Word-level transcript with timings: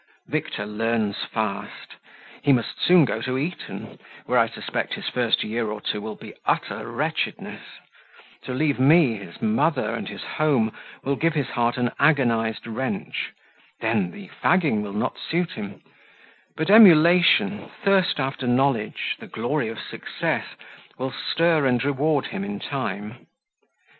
Victor 0.25 0.65
learns 0.65 1.15
fast. 1.31 1.93
He 2.41 2.51
must 2.51 2.81
soon 2.81 3.05
go 3.05 3.21
to 3.21 3.37
Eton, 3.37 3.99
where, 4.25 4.39
I 4.39 4.47
suspect, 4.49 4.95
his 4.95 5.07
first 5.07 5.43
year 5.43 5.67
or 5.69 5.79
two 5.79 6.01
will 6.01 6.15
be 6.15 6.33
utter 6.43 6.91
wretchedness: 6.91 7.61
to 8.45 8.53
leave 8.55 8.79
me, 8.79 9.17
his 9.17 9.43
mother, 9.43 9.93
and 9.93 10.09
his 10.09 10.23
home, 10.23 10.73
will 11.03 11.15
give 11.15 11.35
his 11.35 11.49
heart 11.49 11.77
an 11.77 11.91
agonized 11.99 12.65
wrench; 12.65 13.31
then, 13.79 14.09
the 14.09 14.31
fagging 14.43 14.81
will 14.81 14.91
not 14.93 15.19
suit 15.19 15.51
him 15.51 15.83
but 16.57 16.71
emulation, 16.71 17.69
thirst 17.83 18.19
after 18.19 18.47
knowledge, 18.47 19.17
the 19.19 19.27
glory 19.27 19.69
of 19.69 19.77
success, 19.79 20.47
will 20.97 21.11
stir 21.11 21.67
and 21.67 21.85
reward 21.85 22.25
him 22.25 22.43
in 22.43 22.59
time. 22.59 23.27